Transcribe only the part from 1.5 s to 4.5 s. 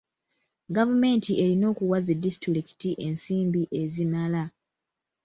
okuwa zi disitulikiti ensimbi ezimala.